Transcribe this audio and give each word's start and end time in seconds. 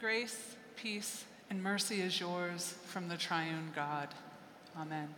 Grace, 0.00 0.56
peace, 0.76 1.26
and 1.50 1.62
mercy 1.62 2.00
is 2.00 2.18
yours 2.18 2.74
from 2.86 3.10
the 3.10 3.18
triune 3.18 3.70
God. 3.76 4.08
Amen. 4.74 5.08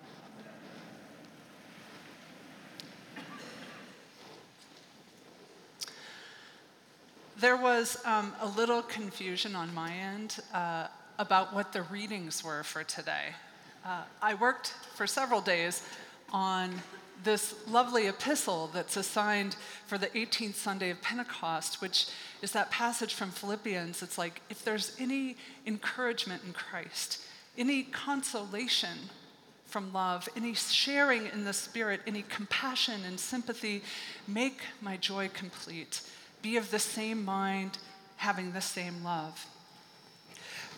There 7.38 7.56
was 7.56 7.96
um, 8.04 8.32
a 8.40 8.48
little 8.48 8.82
confusion 8.82 9.54
on 9.54 9.72
my 9.72 9.92
end 9.92 10.40
uh, 10.52 10.88
about 11.16 11.54
what 11.54 11.72
the 11.72 11.82
readings 11.82 12.42
were 12.42 12.64
for 12.64 12.82
today. 12.82 13.36
Uh, 13.86 14.02
I 14.20 14.34
worked 14.34 14.74
for 14.96 15.06
several 15.06 15.40
days 15.40 15.86
on 16.32 16.74
this 17.24 17.54
lovely 17.68 18.06
epistle 18.06 18.70
that's 18.72 18.96
assigned 18.96 19.56
for 19.86 19.98
the 19.98 20.08
18th 20.08 20.54
Sunday 20.54 20.90
of 20.90 21.00
Pentecost, 21.02 21.80
which 21.80 22.06
is 22.42 22.52
that 22.52 22.70
passage 22.70 23.14
from 23.14 23.30
Philippians. 23.30 24.02
It's 24.02 24.18
like, 24.18 24.40
if 24.50 24.64
there's 24.64 24.96
any 24.98 25.36
encouragement 25.66 26.42
in 26.44 26.52
Christ, 26.52 27.22
any 27.56 27.84
consolation 27.84 28.98
from 29.66 29.92
love, 29.92 30.28
any 30.36 30.54
sharing 30.54 31.26
in 31.26 31.44
the 31.44 31.52
Spirit, 31.52 32.00
any 32.06 32.22
compassion 32.28 33.02
and 33.06 33.18
sympathy, 33.18 33.82
make 34.28 34.60
my 34.80 34.96
joy 34.96 35.30
complete. 35.32 36.02
Be 36.42 36.56
of 36.56 36.70
the 36.70 36.78
same 36.78 37.24
mind, 37.24 37.78
having 38.16 38.52
the 38.52 38.60
same 38.60 39.02
love. 39.02 39.46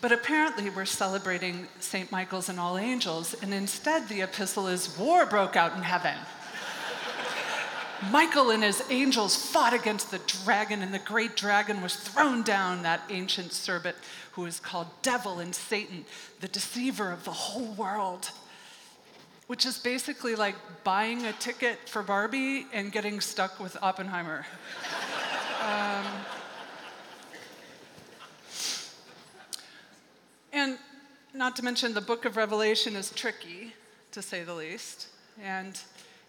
But 0.05 0.11
apparently, 0.11 0.69
we're 0.69 0.85
celebrating 0.85 1.67
St. 1.79 2.11
Michael's 2.11 2.47
and 2.47 2.59
all 2.59 2.77
angels, 2.77 3.35
and 3.41 3.51
instead, 3.51 4.07
the 4.07 4.21
epistle 4.21 4.67
is 4.67 4.95
war 4.99 5.25
broke 5.25 5.55
out 5.55 5.75
in 5.75 5.81
heaven. 5.81 6.13
Michael 8.11 8.51
and 8.51 8.61
his 8.61 8.83
angels 8.91 9.35
fought 9.35 9.73
against 9.73 10.11
the 10.11 10.19
dragon, 10.43 10.83
and 10.83 10.93
the 10.93 10.99
great 10.99 11.35
dragon 11.35 11.81
was 11.81 11.95
thrown 11.95 12.43
down, 12.43 12.83
that 12.83 13.01
ancient 13.09 13.51
serpent 13.51 13.95
who 14.33 14.45
is 14.45 14.59
called 14.59 14.85
Devil 15.01 15.39
and 15.39 15.55
Satan, 15.55 16.05
the 16.39 16.49
deceiver 16.49 17.11
of 17.11 17.23
the 17.23 17.31
whole 17.31 17.73
world. 17.73 18.29
Which 19.47 19.65
is 19.65 19.79
basically 19.79 20.35
like 20.35 20.55
buying 20.83 21.25
a 21.25 21.33
ticket 21.33 21.89
for 21.89 22.03
Barbie 22.03 22.67
and 22.71 22.91
getting 22.91 23.21
stuck 23.21 23.59
with 23.59 23.75
Oppenheimer. 23.81 24.45
um, 25.63 26.05
and 30.55 30.77
not 31.35 31.55
to 31.57 31.63
mention, 31.63 31.93
the 31.93 32.01
book 32.01 32.25
of 32.25 32.37
Revelation 32.37 32.95
is 32.95 33.11
tricky, 33.11 33.73
to 34.11 34.21
say 34.21 34.43
the 34.43 34.53
least. 34.53 35.07
And 35.43 35.77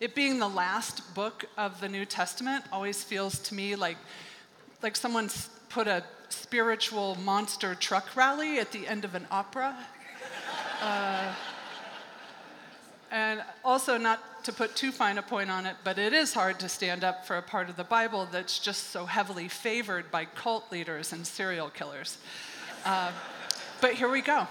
it 0.00 0.14
being 0.14 0.38
the 0.38 0.48
last 0.48 1.14
book 1.14 1.44
of 1.56 1.80
the 1.80 1.88
New 1.88 2.04
Testament 2.04 2.64
always 2.72 3.04
feels 3.04 3.38
to 3.40 3.54
me 3.54 3.77
like, 3.77 3.96
like 4.82 4.96
someone's 4.96 5.48
put 5.68 5.86
a 5.86 6.02
spiritual 6.28 7.16
monster 7.24 7.74
truck 7.74 8.16
rally 8.16 8.58
at 8.58 8.72
the 8.72 8.86
end 8.86 9.04
of 9.04 9.14
an 9.14 9.27
opera. 9.30 9.77
Uh, 10.82 11.32
and 13.12 13.42
also, 13.64 13.96
not 13.96 14.44
to 14.44 14.52
put 14.52 14.74
too 14.74 14.90
fine 14.90 15.16
a 15.18 15.22
point 15.22 15.50
on 15.50 15.64
it, 15.64 15.77
but 15.84 15.98
it 15.98 16.12
is 16.12 16.34
hard 16.34 16.58
to 16.60 16.68
stand 16.68 17.04
up 17.04 17.24
for 17.24 17.36
a 17.36 17.42
part 17.42 17.68
of 17.68 17.77
the 17.77 17.84
Bible 17.84 18.28
that's 18.30 18.58
just 18.58 18.90
so 18.90 19.06
heavily 19.06 19.48
favored 19.48 20.10
by 20.10 20.24
cult 20.24 20.70
leaders 20.72 21.12
and 21.12 21.24
serial 21.24 21.70
killers. 21.70 22.18
Uh, 22.84 23.12
but 23.80 23.94
here 23.94 24.10
we 24.10 24.20
go. 24.20 24.48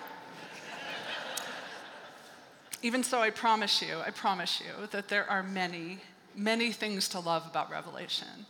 Even 2.85 3.01
so, 3.01 3.19
I 3.19 3.31
promise 3.31 3.81
you, 3.81 3.97
I 4.05 4.11
promise 4.11 4.61
you 4.61 4.85
that 4.91 5.07
there 5.07 5.27
are 5.27 5.41
many, 5.41 5.97
many 6.35 6.71
things 6.71 7.09
to 7.09 7.19
love 7.19 7.47
about 7.47 7.71
Revelation. 7.71 8.45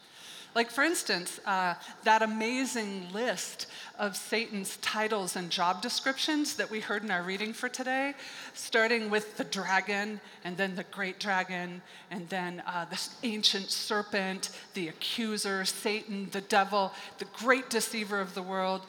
Like, 0.54 0.72
for 0.72 0.84
instance, 0.84 1.40
uh, 1.46 1.76
that 2.04 2.22
amazing 2.22 3.14
list 3.14 3.68
of 3.98 4.18
Satan's 4.18 4.76
titles 4.82 5.38
and 5.38 5.50
job 5.50 5.82
descriptions 5.82 6.58
that 6.58 6.70
we 6.70 6.82
heard 6.82 7.02
in 7.02 7.12
our 7.12 7.24
reading 7.24 7.54
for 7.54 7.70
today, 7.70 8.14
starting 8.54 9.10
with 9.10 9.38
the 9.38 9.46
dragon, 9.46 10.20
and 10.44 10.58
then 10.58 10.76
the 10.76 10.84
great 10.84 11.18
dragon, 11.18 11.82
and 12.12 12.28
then 12.28 12.62
uh, 12.68 12.84
this 12.90 13.16
ancient 13.24 13.72
serpent, 13.72 14.50
the 14.74 14.90
accuser, 14.90 15.64
Satan, 15.64 16.28
the 16.34 16.42
devil, 16.42 16.92
the 17.20 17.26
great 17.38 17.70
deceiver 17.70 18.20
of 18.20 18.34
the 18.34 18.44
world. 18.44 18.82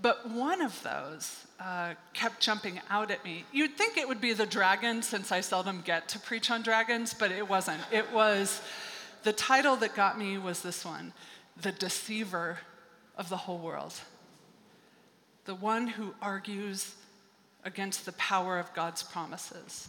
But 0.00 0.30
one 0.30 0.62
of 0.62 0.80
those 0.84 1.43
uh, 1.64 1.94
kept 2.12 2.40
jumping 2.40 2.78
out 2.90 3.10
at 3.10 3.24
me. 3.24 3.44
You'd 3.50 3.76
think 3.76 3.96
it 3.96 4.06
would 4.06 4.20
be 4.20 4.34
the 4.34 4.44
dragon, 4.44 5.00
since 5.00 5.32
I 5.32 5.40
seldom 5.40 5.82
get 5.84 6.08
to 6.08 6.18
preach 6.18 6.50
on 6.50 6.62
dragons, 6.62 7.14
but 7.14 7.32
it 7.32 7.48
wasn't. 7.48 7.80
It 7.90 8.12
was 8.12 8.60
the 9.22 9.32
title 9.32 9.74
that 9.76 9.94
got 9.94 10.18
me 10.18 10.36
was 10.36 10.60
this 10.60 10.84
one 10.84 11.14
The 11.62 11.72
Deceiver 11.72 12.58
of 13.16 13.30
the 13.30 13.38
Whole 13.38 13.58
World. 13.58 13.94
The 15.46 15.54
one 15.54 15.86
who 15.86 16.14
argues 16.20 16.94
against 17.64 18.04
the 18.04 18.12
power 18.12 18.58
of 18.58 18.72
God's 18.74 19.02
promises, 19.02 19.88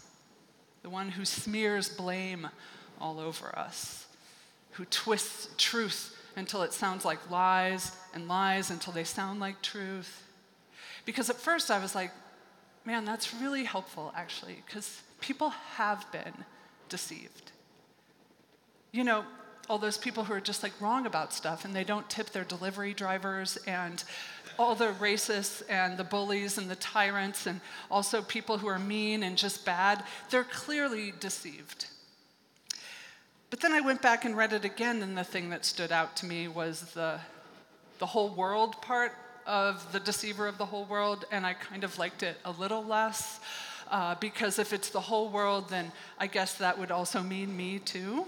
the 0.82 0.90
one 0.90 1.10
who 1.10 1.26
smears 1.26 1.90
blame 1.90 2.48
all 3.02 3.20
over 3.20 3.54
us, 3.58 4.08
who 4.72 4.86
twists 4.86 5.50
truth 5.58 6.18
until 6.38 6.62
it 6.62 6.72
sounds 6.72 7.04
like 7.04 7.30
lies, 7.30 7.92
and 8.14 8.30
lies 8.30 8.72
until 8.72 8.94
they 8.94 9.04
sound 9.04 9.42
like 9.42 9.62
truth 9.62 10.25
because 11.06 11.30
at 11.30 11.38
first 11.38 11.72
I 11.72 11.80
was 11.80 11.96
like, 11.96 12.12
man, 12.86 13.06
that's 13.06 13.34
really 13.34 13.64
helpful 13.64 14.14
actually, 14.16 14.62
because 14.66 15.02
people 15.22 15.50
have 15.50 16.06
been 16.12 16.34
deceived. 16.90 17.52
You 18.92 19.04
know, 19.04 19.26
all 19.68 19.78
those 19.78 19.98
people 19.98 20.24
who 20.24 20.34
are 20.34 20.42
just 20.42 20.64
like 20.64 20.74
wrong 20.80 21.06
about 21.06 21.34
stuff 21.34 21.66
and 21.66 21.76
they 21.76 21.84
don't 21.84 22.08
tip 22.10 22.30
their 22.30 22.44
delivery 22.44 22.94
drivers 22.94 23.58
and 23.68 24.04
all 24.58 24.76
the 24.76 24.94
racists 25.00 25.64
and 25.70 25.98
the 25.98 26.04
bullies 26.04 26.58
and 26.58 26.70
the 26.70 26.76
tyrants 26.76 27.48
and 27.48 27.60
also 27.90 28.22
people 28.22 28.58
who 28.58 28.68
are 28.68 28.80
mean 28.80 29.24
and 29.24 29.38
just 29.38 29.66
bad, 29.66 30.04
they're 30.30 30.44
clearly 30.44 31.14
deceived. 31.20 31.88
But 33.50 33.60
then 33.60 33.74
I 33.74 33.82
went 33.82 34.02
back 34.02 34.26
and 34.26 34.36
read 34.36 34.54
it 34.54 34.66
again, 34.66 35.02
and 35.02 35.18
the 35.18 35.24
thing 35.24 35.50
that 35.50 35.66
stood 35.66 35.92
out 35.92 36.16
to 36.18 36.26
me 36.26 36.48
was 36.48 36.82
the, 36.94 37.20
the 38.00 38.06
whole 38.06 38.30
world 38.30 38.82
part 38.82 39.14
of 39.46 39.92
The 39.92 40.00
Deceiver 40.00 40.48
of 40.48 40.58
the 40.58 40.66
Whole 40.66 40.86
World, 40.86 41.26
and 41.32 41.46
I 41.46 41.54
kind 41.54 41.84
of 41.84 41.98
liked 41.98 42.24
it 42.24 42.38
a 42.46 42.52
little 42.52 42.84
less. 42.84 43.40
Uh, 43.90 44.16
because 44.16 44.58
if 44.58 44.74
it's 44.74 44.90
the 44.90 45.00
whole 45.00 45.30
world, 45.30 45.70
then 45.70 45.92
I 46.18 46.28
guess 46.28 46.56
that 46.56 46.78
would 46.80 46.92
also 46.92 47.22
mean 47.22 47.56
me 47.56 47.80
too. 47.80 48.26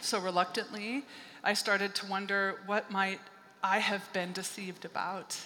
So 0.00 0.18
reluctantly, 0.18 1.04
I 1.44 1.52
started 1.52 1.94
to 1.96 2.06
wonder 2.06 2.56
what 2.66 2.90
might 2.90 3.20
I 3.62 3.78
have 3.78 4.10
been 4.12 4.32
deceived 4.32 4.84
about. 4.84 5.38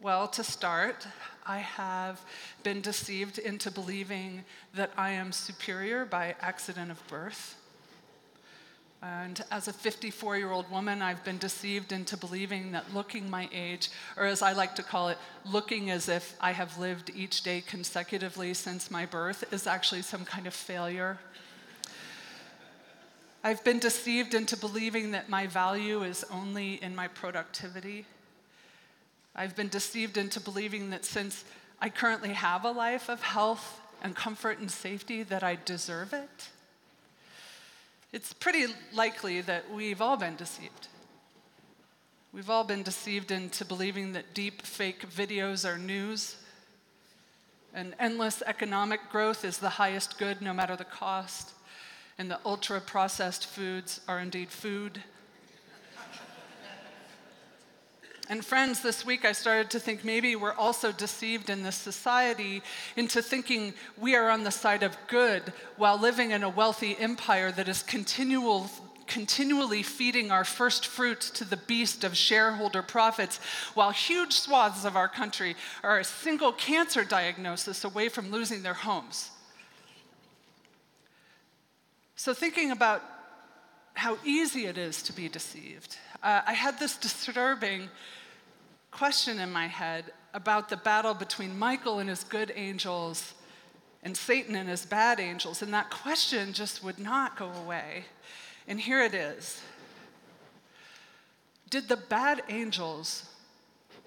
Well, 0.00 0.28
to 0.28 0.44
start, 0.44 1.06
I 1.46 1.58
have 1.58 2.20
been 2.62 2.80
deceived 2.80 3.38
into 3.38 3.70
believing 3.70 4.44
that 4.74 4.90
I 4.96 5.10
am 5.10 5.32
superior 5.32 6.04
by 6.04 6.34
accident 6.40 6.90
of 6.90 7.06
birth. 7.08 7.56
And 9.02 9.42
as 9.50 9.66
a 9.66 9.72
54 9.72 10.38
year 10.38 10.52
old 10.52 10.70
woman, 10.70 11.02
I've 11.02 11.24
been 11.24 11.38
deceived 11.38 11.90
into 11.90 12.16
believing 12.16 12.70
that 12.72 12.94
looking 12.94 13.28
my 13.28 13.48
age, 13.52 13.90
or 14.16 14.26
as 14.26 14.42
I 14.42 14.52
like 14.52 14.76
to 14.76 14.82
call 14.84 15.08
it, 15.08 15.18
looking 15.44 15.90
as 15.90 16.08
if 16.08 16.36
I 16.40 16.52
have 16.52 16.78
lived 16.78 17.10
each 17.14 17.42
day 17.42 17.62
consecutively 17.66 18.54
since 18.54 18.92
my 18.92 19.04
birth, 19.04 19.52
is 19.52 19.66
actually 19.66 20.02
some 20.02 20.24
kind 20.24 20.46
of 20.46 20.54
failure. 20.54 21.18
I've 23.42 23.64
been 23.64 23.80
deceived 23.80 24.34
into 24.34 24.56
believing 24.56 25.10
that 25.10 25.28
my 25.28 25.48
value 25.48 26.04
is 26.04 26.24
only 26.30 26.74
in 26.74 26.94
my 26.94 27.08
productivity. 27.08 28.06
I've 29.34 29.56
been 29.56 29.68
deceived 29.68 30.16
into 30.16 30.38
believing 30.38 30.90
that 30.90 31.04
since 31.04 31.44
I 31.80 31.88
currently 31.88 32.34
have 32.34 32.64
a 32.64 32.70
life 32.70 33.08
of 33.08 33.20
health 33.20 33.80
and 34.00 34.14
comfort 34.14 34.60
and 34.60 34.70
safety, 34.70 35.24
that 35.24 35.42
I 35.42 35.58
deserve 35.64 36.12
it. 36.12 36.50
It's 38.12 38.34
pretty 38.34 38.66
likely 38.92 39.40
that 39.40 39.72
we've 39.72 40.02
all 40.02 40.18
been 40.18 40.36
deceived. 40.36 40.88
We've 42.30 42.50
all 42.50 42.62
been 42.62 42.82
deceived 42.82 43.30
into 43.30 43.64
believing 43.64 44.12
that 44.12 44.34
deep 44.34 44.62
fake 44.66 45.08
videos 45.08 45.66
are 45.66 45.78
news, 45.78 46.36
and 47.72 47.94
endless 47.98 48.42
economic 48.44 49.00
growth 49.10 49.46
is 49.46 49.56
the 49.56 49.70
highest 49.70 50.18
good 50.18 50.42
no 50.42 50.52
matter 50.52 50.76
the 50.76 50.84
cost, 50.84 51.52
and 52.18 52.30
the 52.30 52.38
ultra 52.44 52.82
processed 52.82 53.46
foods 53.46 54.00
are 54.06 54.20
indeed 54.20 54.50
food. 54.50 55.02
And 58.28 58.44
friends, 58.44 58.80
this 58.80 59.04
week 59.04 59.24
I 59.24 59.32
started 59.32 59.68
to 59.70 59.80
think 59.80 60.04
maybe 60.04 60.36
we're 60.36 60.52
also 60.52 60.92
deceived 60.92 61.50
in 61.50 61.62
this 61.62 61.76
society 61.76 62.62
into 62.96 63.20
thinking 63.20 63.74
we 63.98 64.14
are 64.14 64.30
on 64.30 64.44
the 64.44 64.50
side 64.50 64.84
of 64.84 64.96
good 65.08 65.52
while 65.76 65.98
living 65.98 66.30
in 66.30 66.44
a 66.44 66.48
wealthy 66.48 66.96
empire 66.98 67.50
that 67.52 67.68
is 67.68 67.82
continual, 67.82 68.70
continually 69.08 69.82
feeding 69.82 70.30
our 70.30 70.44
first 70.44 70.86
fruits 70.86 71.30
to 71.30 71.44
the 71.44 71.56
beast 71.56 72.04
of 72.04 72.16
shareholder 72.16 72.80
profits, 72.80 73.40
while 73.74 73.90
huge 73.90 74.34
swaths 74.34 74.84
of 74.84 74.96
our 74.96 75.08
country 75.08 75.56
are 75.82 75.98
a 75.98 76.04
single 76.04 76.52
cancer 76.52 77.04
diagnosis 77.04 77.82
away 77.82 78.08
from 78.08 78.30
losing 78.30 78.62
their 78.62 78.72
homes. 78.72 79.30
So, 82.14 82.32
thinking 82.32 82.70
about 82.70 83.02
how 83.94 84.18
easy 84.24 84.66
it 84.66 84.78
is 84.78 85.02
to 85.04 85.12
be 85.12 85.28
deceived, 85.28 85.96
uh, 86.22 86.42
I 86.46 86.52
had 86.52 86.78
this 86.78 86.96
disturbing 86.96 87.88
question 88.90 89.38
in 89.38 89.50
my 89.50 89.66
head 89.66 90.12
about 90.34 90.68
the 90.68 90.76
battle 90.76 91.14
between 91.14 91.58
Michael 91.58 91.98
and 91.98 92.08
his 92.08 92.24
good 92.24 92.52
angels 92.54 93.34
and 94.02 94.16
Satan 94.16 94.56
and 94.56 94.68
his 94.68 94.84
bad 94.84 95.20
angels, 95.20 95.62
and 95.62 95.72
that 95.72 95.90
question 95.90 96.52
just 96.52 96.82
would 96.82 96.98
not 96.98 97.36
go 97.36 97.50
away. 97.50 98.04
And 98.66 98.80
here 98.80 99.02
it 99.02 99.14
is 99.14 99.60
Did 101.70 101.88
the 101.88 101.96
bad 101.96 102.42
angels 102.48 103.28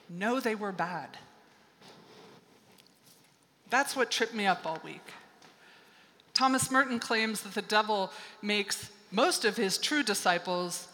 know 0.10 0.40
they 0.40 0.56
were 0.56 0.72
bad? 0.72 1.18
That's 3.70 3.96
what 3.96 4.12
tripped 4.12 4.34
me 4.34 4.46
up 4.46 4.66
all 4.66 4.80
week. 4.84 5.02
Thomas 6.34 6.70
Merton 6.70 7.00
claims 7.00 7.42
that 7.42 7.54
the 7.54 7.62
devil 7.62 8.12
makes 8.42 8.92
most 9.16 9.46
of 9.46 9.56
his 9.56 9.78
true 9.78 10.04
disciples 10.04 10.90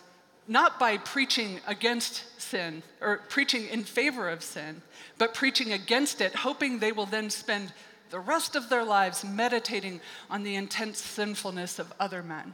not 0.47 0.79
by 0.79 0.97
preaching 0.97 1.59
against 1.65 2.39
sin 2.39 2.83
or 3.01 3.17
preaching 3.29 3.67
in 3.69 3.83
favor 3.83 4.29
of 4.29 4.43
sin, 4.43 4.81
but 5.17 5.33
preaching 5.33 5.71
against 5.73 6.21
it, 6.21 6.35
hoping 6.35 6.77
they 6.77 6.91
will 6.91 7.07
then 7.07 7.29
spend 7.31 7.73
the 8.11 8.19
rest 8.19 8.55
of 8.55 8.69
their 8.69 8.83
lives 8.83 9.23
meditating 9.23 9.99
on 10.29 10.43
the 10.43 10.55
intense 10.55 10.99
sinfulness 10.99 11.79
of 11.79 11.91
other 11.99 12.21
men. 12.21 12.53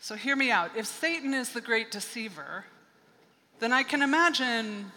So, 0.00 0.16
hear 0.16 0.34
me 0.36 0.50
out. 0.50 0.72
If 0.76 0.86
Satan 0.86 1.32
is 1.32 1.50
the 1.50 1.60
great 1.60 1.90
deceiver, 1.90 2.64
then 3.60 3.72
I 3.72 3.84
can 3.84 4.02
imagine 4.02 4.90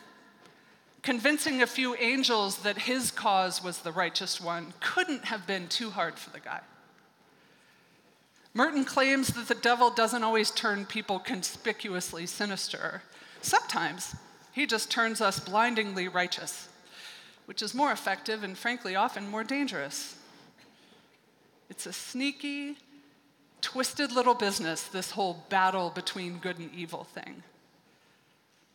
convincing 1.04 1.62
a 1.62 1.68
few 1.68 1.96
angels 1.96 2.58
that 2.60 2.80
his 2.80 3.12
cause 3.12 3.64
was 3.64 3.78
the 3.78 3.92
righteous 3.92 4.42
one 4.42 4.74
couldn't 4.82 5.26
have 5.26 5.46
been 5.46 5.68
too 5.68 5.92
hard 5.92 6.18
for 6.18 6.32
the 6.32 6.40
guy. 6.40 6.62
Merton 8.56 8.86
claims 8.86 9.28
that 9.34 9.50
the 9.50 9.54
devil 9.54 9.90
doesn't 9.90 10.24
always 10.24 10.50
turn 10.50 10.86
people 10.86 11.20
conspicuously 11.20 12.26
sinister. 12.26 13.04
Sometimes 13.42 14.16
he 14.54 14.66
just 14.66 14.90
turns 14.90 15.20
us 15.20 15.42
blindingly 15.42 16.08
righteous, 16.08 16.70
which 17.48 17.62
is 17.62 17.76
more 17.76 17.92
effective 17.92 18.44
and 18.44 18.58
frankly 18.58 18.96
often 18.96 19.28
more 19.28 19.44
dangerous. 19.44 20.16
It's 21.70 21.86
a 21.86 21.92
sneaky, 21.92 22.78
twisted 23.60 24.14
little 24.14 24.34
business, 24.34 24.84
this 24.84 25.12
whole 25.12 25.44
battle 25.50 25.90
between 25.90 26.38
good 26.38 26.58
and 26.58 26.74
evil 26.74 27.04
thing. 27.04 27.44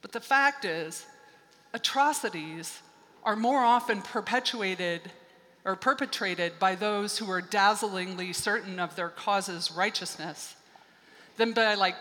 But 0.02 0.12
the 0.12 0.20
fact 0.20 0.66
is, 0.66 1.06
atrocities 1.72 2.82
are 3.24 3.34
more 3.34 3.64
often 3.64 4.02
perpetuated 4.02 5.10
or 5.70 5.76
perpetrated 5.76 6.58
by 6.58 6.74
those 6.74 7.18
who 7.18 7.30
are 7.30 7.40
dazzlingly 7.40 8.32
certain 8.32 8.80
of 8.80 8.96
their 8.96 9.08
cause's 9.08 9.70
righteousness 9.70 10.56
than 11.36 11.52
by 11.52 11.74
like 11.74 11.94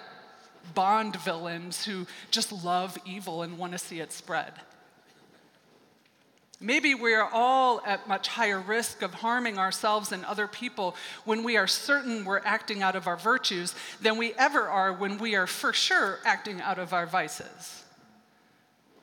Bond 0.73 1.15
villains 1.17 1.85
who 1.85 2.07
just 2.31 2.51
love 2.51 2.97
evil 3.05 3.43
and 3.43 3.59
want 3.59 3.73
to 3.73 3.77
see 3.77 3.99
it 3.99 4.11
spread. 4.11 4.53
Maybe 6.59 6.95
we 6.95 7.13
are 7.13 7.29
all 7.31 7.81
at 7.85 8.07
much 8.07 8.27
higher 8.27 8.59
risk 8.59 9.03
of 9.03 9.13
harming 9.13 9.59
ourselves 9.59 10.11
and 10.11 10.25
other 10.25 10.47
people 10.47 10.95
when 11.25 11.43
we 11.43 11.55
are 11.55 11.67
certain 11.67 12.25
we're 12.25 12.39
acting 12.39 12.81
out 12.81 12.95
of 12.95 13.05
our 13.05 13.17
virtues 13.17 13.75
than 14.01 14.17
we 14.17 14.33
ever 14.33 14.67
are 14.67 14.91
when 14.91 15.19
we 15.19 15.35
are 15.35 15.47
for 15.47 15.73
sure 15.73 16.19
acting 16.25 16.59
out 16.59 16.79
of 16.79 16.91
our 16.91 17.05
vices. 17.05 17.83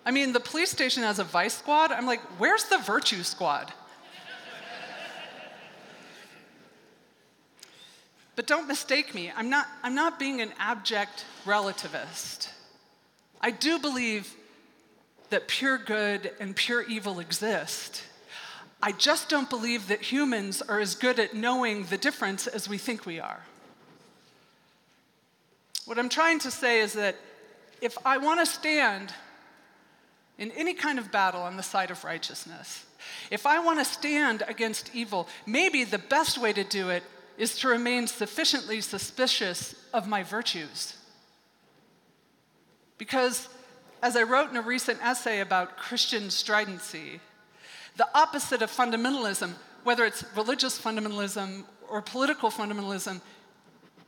I 0.05 0.11
mean, 0.11 0.33
the 0.33 0.41
police 0.41 0.71
station 0.71 1.05
has 1.05 1.21
a 1.21 1.25
vice 1.25 1.55
squad. 1.55 1.93
I'm 1.93 2.07
like, 2.07 2.21
where's 2.39 2.65
the 2.65 2.79
virtue 2.79 3.23
squad? 3.23 3.73
But 8.37 8.47
don't 8.47 8.69
mistake 8.69 9.15
me, 9.15 9.33
I'm 9.35 9.49
not, 9.49 9.67
I'm 9.83 9.94
not 9.94 10.19
being 10.19 10.43
an 10.43 10.53
abject 10.59 11.25
relativist. 11.47 12.50
I 13.41 13.50
do 13.50 13.79
believe 13.79 14.35
that 15.31 15.49
pure 15.49 15.79
good 15.79 16.31
and 16.38 16.55
pure 16.55 16.83
evil 16.83 17.19
exist. 17.19 18.05
I 18.83 18.93
just 18.93 19.31
don't 19.31 19.49
believe 19.49 19.88
that 19.88 20.03
humans 20.03 20.61
are 20.61 20.79
as 20.81 20.94
good 20.94 21.19
at 21.19 21.35
knowing 21.35 21.85
the 21.87 21.97
difference 21.97 22.47
as 22.47 22.69
we 22.69 22.77
think 22.77 23.06
we 23.06 23.19
are. 23.19 23.41
What 25.87 25.99
I'm 25.99 26.11
trying 26.11 26.39
to 26.41 26.50
say 26.50 26.81
is 26.81 26.93
that 26.93 27.17
if 27.81 27.97
I 28.05 28.19
want 28.19 28.41
to 28.41 28.47
stand 28.47 29.15
in 30.39 30.50
any 30.53 30.75
kind 30.75 30.99
of 30.99 31.11
battle 31.11 31.41
on 31.41 31.56
the 31.56 31.62
side 31.62 31.91
of 31.91 32.05
righteousness, 32.05 32.85
if 33.31 33.47
I 33.47 33.61
want 33.61 33.79
to 33.79 33.85
stand 33.85 34.43
against 34.47 34.94
evil, 34.94 35.27
maybe 35.47 35.85
the 35.85 35.99
best 35.99 36.39
way 36.39 36.53
to 36.53 36.65
do 36.65 36.91
it 36.91 37.03
is 37.38 37.59
to 37.59 37.69
remain 37.69 38.06
sufficiently 38.06 38.81
suspicious 38.81 39.75
of 39.93 40.09
my 40.09 40.23
virtues. 40.23 40.97
Because, 42.99 43.49
as 44.03 44.17
I 44.17 44.23
wrote 44.23 44.50
in 44.50 44.56
a 44.56 44.62
recent 44.62 45.05
essay 45.05 45.41
about 45.41 45.77
Christian 45.77 46.31
stridency, 46.31 47.21
the 47.97 48.09
opposite 48.15 48.62
of 48.62 48.71
fundamentalism, 48.71 49.53
whether 49.85 50.05
it's 50.05 50.25
religious 50.35 50.79
fundamentalism 50.81 51.65
or 51.88 52.03
political 52.03 52.50
fundamentalism, 52.50 53.21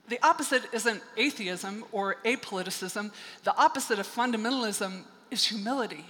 the 0.09 0.19
opposite 0.27 0.63
isn't 0.73 1.03
atheism 1.17 1.85
or 1.93 2.17
apoliticism. 2.25 3.13
The 3.45 3.55
opposite 3.57 3.99
of 3.99 4.07
fundamentalism 4.07 5.03
is 5.31 5.45
humility. 5.45 6.07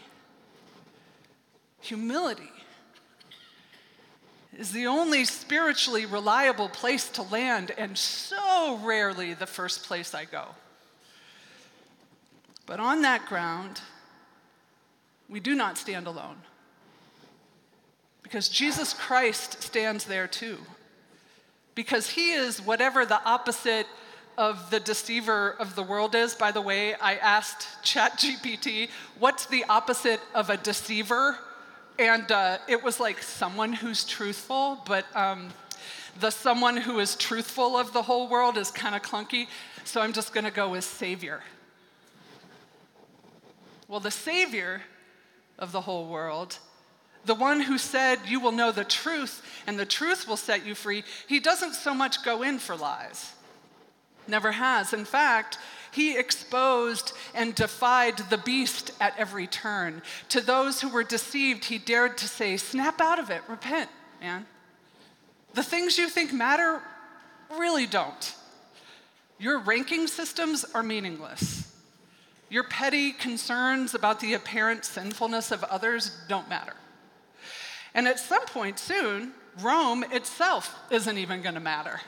Humility 1.80 2.50
is 4.56 4.72
the 4.72 4.86
only 4.86 5.24
spiritually 5.24 6.06
reliable 6.06 6.68
place 6.68 7.08
to 7.10 7.22
land, 7.22 7.72
and 7.76 7.96
so 7.96 8.78
rarely 8.82 9.34
the 9.34 9.46
first 9.46 9.84
place 9.84 10.14
I 10.14 10.24
go. 10.24 10.46
But 12.66 12.80
on 12.80 13.02
that 13.02 13.26
ground, 13.26 13.80
we 15.28 15.40
do 15.40 15.54
not 15.54 15.78
stand 15.78 16.06
alone. 16.06 16.36
Because 18.22 18.48
Jesus 18.48 18.92
Christ 18.92 19.62
stands 19.62 20.04
there 20.04 20.26
too. 20.26 20.58
Because 21.74 22.10
he 22.10 22.32
is 22.32 22.60
whatever 22.60 23.06
the 23.06 23.22
opposite 23.24 23.86
of 24.36 24.70
the 24.70 24.80
deceiver 24.80 25.56
of 25.58 25.74
the 25.74 25.82
world 25.82 26.14
is. 26.14 26.34
By 26.34 26.52
the 26.52 26.60
way, 26.60 26.94
I 26.94 27.16
asked 27.16 27.66
ChatGPT, 27.82 28.88
what's 29.18 29.46
the 29.46 29.64
opposite 29.68 30.20
of 30.34 30.48
a 30.48 30.56
deceiver? 30.56 31.38
And 31.98 32.30
uh, 32.30 32.58
it 32.68 32.82
was 32.82 33.00
like 33.00 33.20
someone 33.22 33.72
who's 33.72 34.04
truthful, 34.04 34.78
but 34.86 35.04
um, 35.16 35.48
the 36.20 36.30
someone 36.30 36.76
who 36.76 37.00
is 37.00 37.16
truthful 37.16 37.76
of 37.76 37.92
the 37.92 38.02
whole 38.02 38.28
world 38.28 38.56
is 38.56 38.70
kind 38.70 38.94
of 38.94 39.02
clunky. 39.02 39.48
So 39.84 40.00
I'm 40.00 40.12
just 40.12 40.32
going 40.32 40.44
to 40.44 40.52
go 40.52 40.68
with 40.68 40.84
Savior. 40.84 41.40
Well, 43.88 44.00
the 44.00 44.12
Savior 44.12 44.82
of 45.58 45.72
the 45.72 45.80
whole 45.80 46.06
world, 46.06 46.58
the 47.24 47.34
one 47.34 47.60
who 47.60 47.78
said, 47.78 48.20
You 48.26 48.38
will 48.38 48.52
know 48.52 48.70
the 48.70 48.84
truth, 48.84 49.42
and 49.66 49.78
the 49.78 49.86
truth 49.86 50.28
will 50.28 50.36
set 50.36 50.64
you 50.64 50.76
free, 50.76 51.02
he 51.26 51.40
doesn't 51.40 51.74
so 51.74 51.94
much 51.94 52.22
go 52.22 52.42
in 52.42 52.58
for 52.58 52.76
lies. 52.76 53.32
Never 54.28 54.52
has. 54.52 54.92
In 54.92 55.04
fact, 55.04 55.58
he 55.90 56.16
exposed 56.16 57.12
and 57.34 57.54
defied 57.54 58.18
the 58.30 58.38
beast 58.38 58.92
at 59.00 59.18
every 59.18 59.46
turn. 59.46 60.02
To 60.28 60.40
those 60.40 60.80
who 60.80 60.90
were 60.90 61.02
deceived, 61.02 61.64
he 61.64 61.78
dared 61.78 62.18
to 62.18 62.28
say, 62.28 62.56
Snap 62.56 63.00
out 63.00 63.18
of 63.18 63.30
it, 63.30 63.42
repent, 63.48 63.90
man. 64.20 64.46
The 65.54 65.62
things 65.62 65.98
you 65.98 66.08
think 66.08 66.32
matter 66.32 66.82
really 67.58 67.86
don't. 67.86 68.34
Your 69.38 69.60
ranking 69.60 70.06
systems 70.06 70.64
are 70.74 70.82
meaningless. 70.82 71.72
Your 72.50 72.64
petty 72.64 73.12
concerns 73.12 73.94
about 73.94 74.20
the 74.20 74.34
apparent 74.34 74.84
sinfulness 74.84 75.50
of 75.50 75.64
others 75.64 76.16
don't 76.28 76.48
matter. 76.48 76.74
And 77.94 78.06
at 78.06 78.18
some 78.18 78.44
point 78.46 78.78
soon, 78.78 79.32
Rome 79.60 80.04
itself 80.12 80.76
isn't 80.90 81.18
even 81.18 81.42
going 81.42 81.54
to 81.54 81.60
matter. 81.60 82.00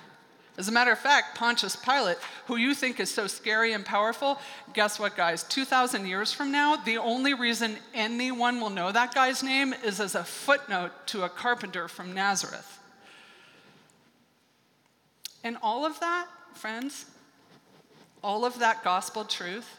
As 0.58 0.68
a 0.68 0.72
matter 0.72 0.92
of 0.92 0.98
fact, 0.98 1.38
Pontius 1.38 1.76
Pilate, 1.76 2.18
who 2.46 2.56
you 2.56 2.74
think 2.74 3.00
is 3.00 3.10
so 3.10 3.26
scary 3.26 3.72
and 3.72 3.84
powerful, 3.84 4.38
guess 4.74 4.98
what, 4.98 5.16
guys? 5.16 5.42
2,000 5.44 6.06
years 6.06 6.32
from 6.32 6.52
now, 6.52 6.76
the 6.76 6.98
only 6.98 7.34
reason 7.34 7.76
anyone 7.94 8.60
will 8.60 8.70
know 8.70 8.92
that 8.92 9.14
guy's 9.14 9.42
name 9.42 9.72
is 9.84 10.00
as 10.00 10.14
a 10.14 10.24
footnote 10.24 10.92
to 11.06 11.22
a 11.22 11.28
carpenter 11.28 11.88
from 11.88 12.12
Nazareth. 12.12 12.78
And 15.42 15.56
all 15.62 15.86
of 15.86 15.98
that, 16.00 16.26
friends, 16.52 17.06
all 18.22 18.44
of 18.44 18.58
that 18.58 18.84
gospel 18.84 19.24
truth 19.24 19.78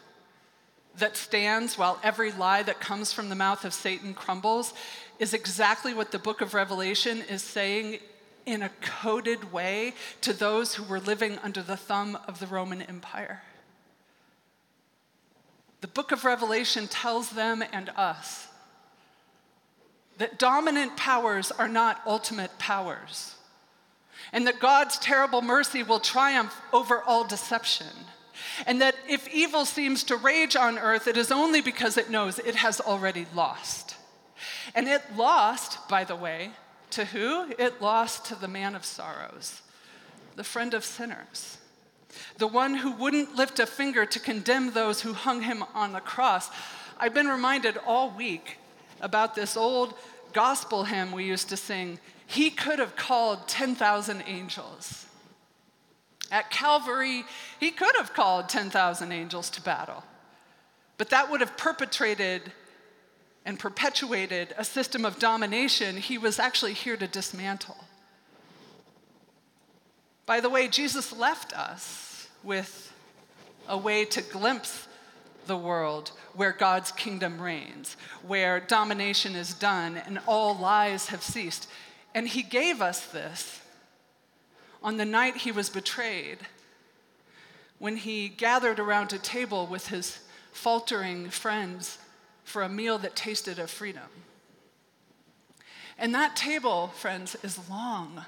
that 0.98 1.16
stands 1.16 1.78
while 1.78 1.98
every 2.02 2.32
lie 2.32 2.62
that 2.62 2.80
comes 2.80 3.12
from 3.12 3.28
the 3.28 3.34
mouth 3.34 3.64
of 3.64 3.72
Satan 3.72 4.14
crumbles 4.14 4.74
is 5.18 5.32
exactly 5.32 5.94
what 5.94 6.10
the 6.10 6.18
book 6.18 6.40
of 6.40 6.54
Revelation 6.54 7.22
is 7.30 7.42
saying 7.42 7.98
in 8.46 8.62
a 8.62 8.70
coded 8.80 9.52
way 9.52 9.94
to 10.20 10.32
those 10.32 10.74
who 10.74 10.84
were 10.84 11.00
living 11.00 11.38
under 11.42 11.62
the 11.62 11.76
thumb 11.76 12.18
of 12.26 12.38
the 12.38 12.46
Roman 12.46 12.82
Empire. 12.82 13.42
The 15.80 15.88
book 15.88 16.12
of 16.12 16.24
Revelation 16.24 16.86
tells 16.86 17.30
them 17.30 17.62
and 17.72 17.88
us 17.90 18.48
that 20.18 20.38
dominant 20.38 20.96
powers 20.96 21.50
are 21.50 21.68
not 21.68 22.00
ultimate 22.06 22.56
powers, 22.58 23.34
and 24.32 24.46
that 24.46 24.60
God's 24.60 24.98
terrible 24.98 25.42
mercy 25.42 25.82
will 25.82 25.98
triumph 25.98 26.54
over 26.72 27.02
all 27.02 27.24
deception. 27.24 27.88
And 28.66 28.80
that 28.80 28.94
if 29.08 29.28
evil 29.32 29.64
seems 29.64 30.04
to 30.04 30.16
rage 30.16 30.56
on 30.56 30.78
earth, 30.78 31.06
it 31.06 31.16
is 31.16 31.32
only 31.32 31.60
because 31.60 31.96
it 31.96 32.10
knows 32.10 32.38
it 32.38 32.56
has 32.56 32.80
already 32.80 33.26
lost. 33.34 33.96
And 34.74 34.88
it 34.88 35.02
lost, 35.16 35.88
by 35.88 36.04
the 36.04 36.16
way, 36.16 36.52
to 36.92 37.04
who? 37.06 37.52
It 37.58 37.82
lost 37.82 38.24
to 38.26 38.34
the 38.34 38.48
man 38.48 38.74
of 38.74 38.84
sorrows, 38.84 39.62
the 40.36 40.44
friend 40.44 40.74
of 40.74 40.84
sinners, 40.84 41.58
the 42.38 42.46
one 42.46 42.74
who 42.74 42.92
wouldn't 42.92 43.36
lift 43.36 43.58
a 43.58 43.66
finger 43.66 44.06
to 44.06 44.20
condemn 44.20 44.72
those 44.72 45.02
who 45.02 45.12
hung 45.12 45.42
him 45.42 45.64
on 45.74 45.92
the 45.92 46.00
cross. 46.00 46.50
I've 46.98 47.14
been 47.14 47.28
reminded 47.28 47.78
all 47.86 48.10
week 48.10 48.58
about 49.00 49.34
this 49.34 49.56
old 49.56 49.94
gospel 50.32 50.84
hymn 50.84 51.12
we 51.12 51.24
used 51.24 51.48
to 51.48 51.56
sing. 51.56 51.98
He 52.26 52.50
could 52.50 52.78
have 52.78 52.96
called 52.96 53.48
10,000 53.48 54.22
angels. 54.26 55.06
At 56.30 56.50
Calvary, 56.50 57.24
he 57.60 57.70
could 57.70 57.94
have 57.96 58.14
called 58.14 58.48
10,000 58.48 59.12
angels 59.12 59.50
to 59.50 59.60
battle, 59.60 60.02
but 60.96 61.10
that 61.10 61.30
would 61.30 61.40
have 61.40 61.56
perpetrated 61.58 62.52
and 63.44 63.58
perpetuated 63.58 64.54
a 64.56 64.64
system 64.64 65.04
of 65.04 65.18
domination 65.18 65.96
he 65.96 66.18
was 66.18 66.38
actually 66.38 66.74
here 66.74 66.96
to 66.96 67.06
dismantle. 67.06 67.84
By 70.26 70.40
the 70.40 70.50
way, 70.50 70.68
Jesus 70.68 71.12
left 71.12 71.52
us 71.52 72.28
with 72.42 72.92
a 73.68 73.76
way 73.76 74.04
to 74.04 74.22
glimpse 74.22 74.86
the 75.46 75.56
world 75.56 76.12
where 76.34 76.52
God's 76.52 76.92
kingdom 76.92 77.40
reigns, 77.40 77.96
where 78.26 78.60
domination 78.60 79.34
is 79.34 79.54
done 79.54 79.96
and 79.96 80.20
all 80.26 80.56
lies 80.56 81.08
have 81.08 81.22
ceased. 81.22 81.68
And 82.14 82.28
he 82.28 82.42
gave 82.42 82.80
us 82.80 83.06
this 83.06 83.60
on 84.82 84.96
the 84.96 85.04
night 85.04 85.38
he 85.38 85.52
was 85.52 85.70
betrayed, 85.70 86.38
when 87.78 87.96
he 87.96 88.28
gathered 88.28 88.78
around 88.78 89.12
a 89.12 89.18
table 89.18 89.66
with 89.66 89.88
his 89.88 90.20
faltering 90.52 91.30
friends 91.30 91.98
for 92.52 92.62
a 92.62 92.68
meal 92.68 92.98
that 92.98 93.16
tasted 93.16 93.58
of 93.58 93.70
freedom. 93.70 94.02
And 95.98 96.14
that 96.14 96.36
table, 96.36 96.88
friends, 96.88 97.34
is 97.42 97.58
long. 97.70 98.26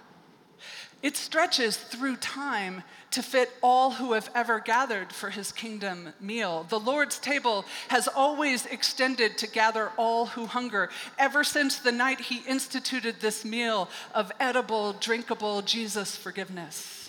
It 1.03 1.19
stretches 1.19 1.77
through 1.77 2.17
time 2.17 2.83
to 3.11 3.23
fit 3.23 3.51
all 3.63 3.91
who 3.91 4.15
have 4.15 4.31
ever 4.35 4.61
gathered 4.61 5.13
for 5.13 5.29
his 5.29 5.53
kingdom 5.53 6.15
meal. 6.19 6.65
The 6.71 6.81
Lord's 6.81 7.19
table 7.19 7.67
has 7.89 8.09
always 8.09 8.65
extended 8.65 9.37
to 9.37 9.47
gather 9.47 9.91
all 9.99 10.25
who 10.25 10.47
hunger, 10.47 10.89
ever 11.19 11.45
since 11.45 11.77
the 11.77 11.93
night 11.93 12.21
he 12.21 12.49
instituted 12.49 13.17
this 13.21 13.45
meal 13.45 13.91
of 14.15 14.33
edible, 14.41 14.95
drinkable 14.95 15.61
Jesus 15.61 16.17
forgiveness. 16.17 17.04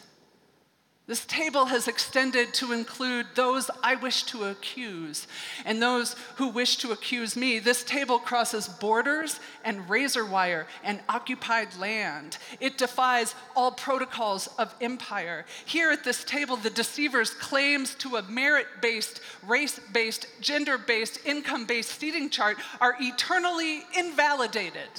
This 1.07 1.23
table 1.25 1.65
has 1.65 1.87
extended 1.87 2.51
to 2.55 2.71
include 2.71 3.27
those 3.35 3.69
I 3.83 3.93
wish 3.93 4.23
to 4.23 4.45
accuse 4.45 5.27
and 5.63 5.79
those 5.79 6.15
who 6.37 6.47
wish 6.47 6.77
to 6.77 6.91
accuse 6.93 7.35
me. 7.35 7.59
This 7.59 7.83
table 7.83 8.17
crosses 8.17 8.67
borders 8.67 9.39
and 9.63 9.87
razor 9.87 10.25
wire 10.25 10.65
and 10.83 10.99
occupied 11.07 11.77
land. 11.77 12.39
It 12.59 12.79
defies 12.79 13.35
all 13.55 13.71
protocols 13.71 14.47
of 14.57 14.73
empire. 14.81 15.45
Here 15.65 15.91
at 15.91 16.03
this 16.03 16.23
table, 16.23 16.57
the 16.57 16.71
deceiver's 16.71 17.29
claims 17.29 17.93
to 17.95 18.15
a 18.15 18.23
merit 18.23 18.65
based, 18.81 19.21
race 19.45 19.79
based, 19.93 20.25
gender 20.41 20.79
based, 20.79 21.23
income 21.23 21.67
based 21.67 21.99
seating 21.99 22.31
chart 22.31 22.57
are 22.81 22.97
eternally 22.99 23.83
invalidated. 23.95 24.89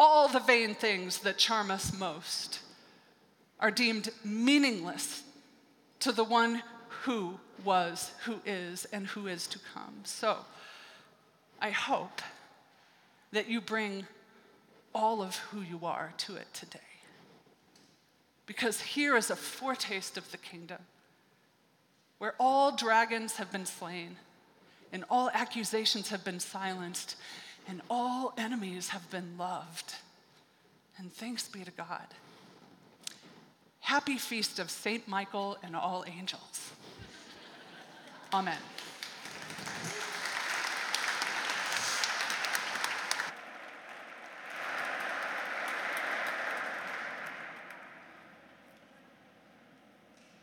All 0.00 0.26
the 0.26 0.40
vain 0.40 0.74
things 0.74 1.18
that 1.18 1.38
charm 1.38 1.70
us 1.70 1.96
most 1.96 2.63
are 3.64 3.70
deemed 3.70 4.10
meaningless 4.22 5.22
to 5.98 6.12
the 6.12 6.22
one 6.22 6.62
who 7.04 7.40
was, 7.64 8.12
who 8.26 8.38
is, 8.44 8.84
and 8.92 9.06
who 9.06 9.26
is 9.26 9.46
to 9.46 9.58
come. 9.72 9.94
So 10.04 10.36
I 11.62 11.70
hope 11.70 12.20
that 13.32 13.48
you 13.48 13.62
bring 13.62 14.06
all 14.94 15.22
of 15.22 15.36
who 15.36 15.62
you 15.62 15.80
are 15.86 16.12
to 16.18 16.36
it 16.36 16.52
today. 16.52 16.78
Because 18.44 18.82
here 18.82 19.16
is 19.16 19.30
a 19.30 19.36
foretaste 19.36 20.18
of 20.18 20.30
the 20.30 20.36
kingdom 20.36 20.80
where 22.18 22.34
all 22.38 22.76
dragons 22.76 23.36
have 23.36 23.50
been 23.50 23.64
slain, 23.64 24.16
and 24.92 25.04
all 25.08 25.30
accusations 25.32 26.10
have 26.10 26.22
been 26.22 26.38
silenced, 26.38 27.16
and 27.66 27.80
all 27.88 28.34
enemies 28.36 28.90
have 28.90 29.10
been 29.10 29.38
loved. 29.38 29.94
And 30.98 31.10
thanks 31.10 31.48
be 31.48 31.64
to 31.64 31.70
God. 31.70 32.08
Happy 33.84 34.16
feast 34.16 34.58
of 34.58 34.70
St. 34.70 35.06
Michael 35.06 35.58
and 35.62 35.76
all 35.76 36.06
angels. 36.06 36.72
Amen. 38.32 38.56